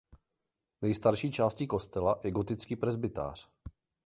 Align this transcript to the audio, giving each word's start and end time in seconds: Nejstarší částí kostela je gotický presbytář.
Nejstarší 0.81 1.31
částí 1.31 1.67
kostela 1.67 2.19
je 2.23 2.31
gotický 2.31 2.75
presbytář. 2.75 3.49